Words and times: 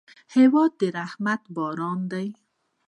هېواد 0.35 0.71
د 0.79 0.81
رحمت 0.97 1.41
باران 1.55 1.99
دی. 2.11 2.27